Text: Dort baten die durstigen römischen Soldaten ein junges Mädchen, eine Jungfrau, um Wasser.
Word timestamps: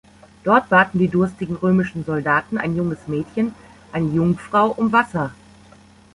Dort 0.43 0.67
baten 0.69 0.97
die 0.97 1.09
durstigen 1.09 1.57
römischen 1.57 2.03
Soldaten 2.05 2.57
ein 2.57 2.75
junges 2.75 3.05
Mädchen, 3.07 3.53
eine 3.91 4.07
Jungfrau, 4.09 4.69
um 4.71 4.91
Wasser. 4.91 5.29